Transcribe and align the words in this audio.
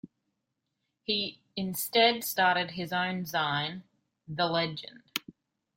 He 1.03 1.41
instead 1.55 2.23
started 2.23 2.71
his 2.71 2.91
own 2.91 3.25
zine, 3.25 3.83
The 4.27 4.47
Legend! 4.47 5.03